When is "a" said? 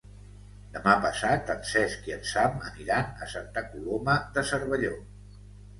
3.27-3.29